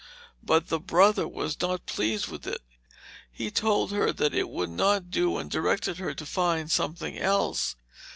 [0.41, 2.63] But the brother was not pleased with it;
[3.31, 7.75] he told her that it would not do and directed her to find something else.